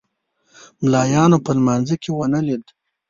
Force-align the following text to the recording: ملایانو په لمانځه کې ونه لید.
ملایانو 0.83 1.37
په 1.45 1.51
لمانځه 1.57 1.95
کې 2.01 2.09
ونه 2.13 2.39
لید. 2.47 2.65